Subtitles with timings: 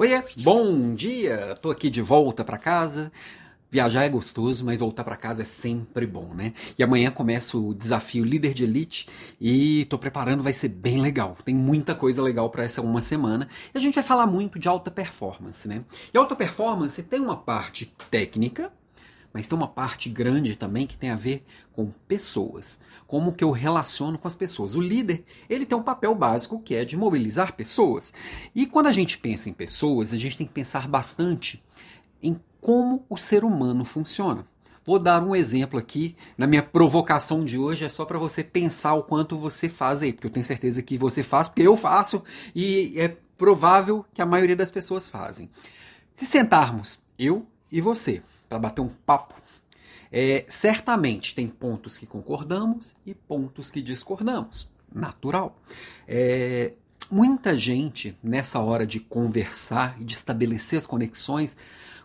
[0.00, 1.58] Oiê, bom dia!
[1.60, 3.12] Tô aqui de volta para casa.
[3.70, 6.54] Viajar é gostoso, mas voltar para casa é sempre bom, né?
[6.78, 9.06] E amanhã começa o desafio Líder de Elite
[9.38, 11.36] e tô preparando, vai ser bem legal.
[11.44, 13.46] Tem muita coisa legal para essa uma semana.
[13.74, 15.84] E a gente vai falar muito de alta performance, né?
[16.14, 18.72] E alta performance tem uma parte técnica,
[19.32, 22.80] mas tem uma parte grande também que tem a ver com pessoas.
[23.06, 24.74] Como que eu relaciono com as pessoas.
[24.74, 28.12] O líder, ele tem um papel básico que é de mobilizar pessoas.
[28.54, 31.62] E quando a gente pensa em pessoas, a gente tem que pensar bastante
[32.22, 34.46] em como o ser humano funciona.
[34.84, 38.94] Vou dar um exemplo aqui, na minha provocação de hoje, é só para você pensar
[38.94, 42.24] o quanto você faz aí, porque eu tenho certeza que você faz, porque eu faço,
[42.54, 45.50] e é provável que a maioria das pessoas fazem.
[46.12, 49.40] Se sentarmos, eu e você, para bater um papo.
[50.12, 54.68] É, certamente tem pontos que concordamos e pontos que discordamos.
[54.92, 55.56] Natural.
[56.06, 56.72] É,
[57.08, 61.56] muita gente, nessa hora de conversar e de estabelecer as conexões,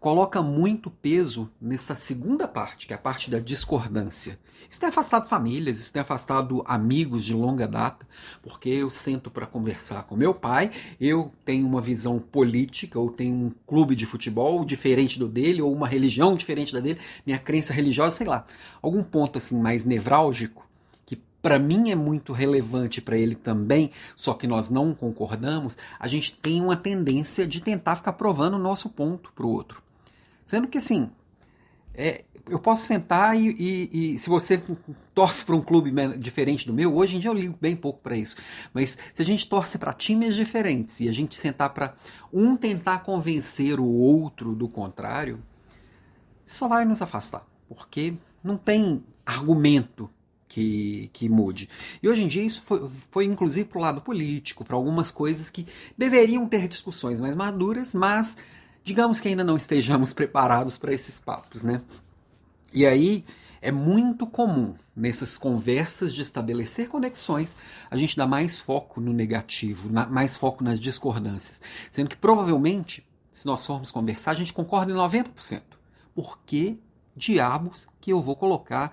[0.00, 4.38] coloca muito peso nessa segunda parte, que é a parte da discordância.
[4.68, 8.06] Isso tem afastado famílias, isso tem afastado amigos de longa data,
[8.40, 13.34] porque eu sento para conversar com meu pai, eu tenho uma visão política, ou tenho
[13.34, 17.72] um clube de futebol diferente do dele, ou uma religião diferente da dele, minha crença
[17.72, 18.46] religiosa, sei lá,
[18.80, 20.68] algum ponto assim mais nevrálgico
[21.04, 26.06] que para mim é muito relevante para ele também, só que nós não concordamos, a
[26.06, 29.89] gente tem uma tendência de tentar ficar provando o nosso ponto para o outro.
[30.50, 31.08] Sendo que assim,
[31.94, 34.60] é, eu posso sentar e, e, e se você
[35.14, 38.16] torce para um clube diferente do meu, hoje em dia eu ligo bem pouco para
[38.16, 38.36] isso.
[38.74, 41.94] Mas se a gente torce para times diferentes e a gente sentar para
[42.32, 45.40] um tentar convencer o outro do contrário,
[46.44, 50.10] só vai nos afastar, porque não tem argumento
[50.48, 51.68] que, que mude.
[52.02, 55.48] E hoje em dia isso foi, foi inclusive para o lado político, para algumas coisas
[55.48, 55.64] que
[55.96, 58.36] deveriam ter discussões mais maduras, mas
[58.84, 61.82] digamos que ainda não estejamos preparados para esses papos, né?
[62.72, 63.24] E aí
[63.60, 67.56] é muito comum nessas conversas de estabelecer conexões
[67.90, 71.60] a gente dar mais foco no negativo, na, mais foco nas discordâncias,
[71.90, 75.62] sendo que provavelmente se nós formos conversar a gente concorda em 90%.
[76.14, 76.78] Por que
[77.16, 78.92] diabos que eu vou colocar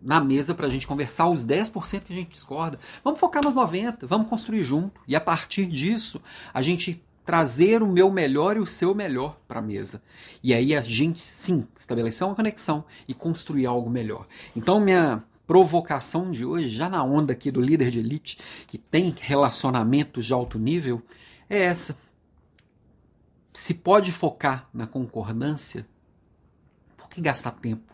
[0.00, 2.78] na mesa para a gente conversar os 10% que a gente discorda?
[3.02, 6.20] Vamos focar nos 90%, vamos construir junto e a partir disso
[6.52, 10.02] a gente trazer o meu melhor e o seu melhor para a mesa.
[10.42, 14.26] E aí a gente sim estabelecer uma conexão e construir algo melhor.
[14.56, 19.14] Então minha provocação de hoje, já na onda aqui do líder de elite, que tem
[19.20, 21.02] relacionamentos de alto nível,
[21.48, 21.98] é essa.
[23.52, 25.86] Se pode focar na concordância,
[26.96, 27.92] por que gastar tempo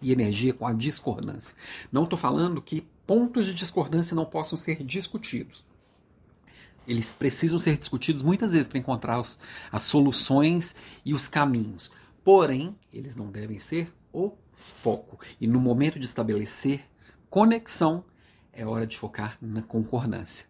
[0.00, 1.56] e energia com a discordância?
[1.90, 5.64] Não estou falando que pontos de discordância não possam ser discutidos
[6.86, 9.38] eles precisam ser discutidos muitas vezes para encontrar os,
[9.70, 10.74] as soluções
[11.04, 11.90] e os caminhos.
[12.22, 15.18] Porém, eles não devem ser o foco.
[15.40, 16.84] E no momento de estabelecer
[17.28, 18.04] conexão,
[18.52, 20.46] é hora de focar na concordância.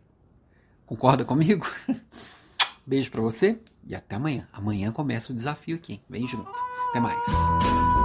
[0.86, 1.66] Concorda comigo?
[2.86, 4.46] Beijo para você e até amanhã.
[4.52, 6.00] Amanhã começa o desafio aqui.
[6.08, 6.50] Vem junto.
[6.90, 8.03] Até mais.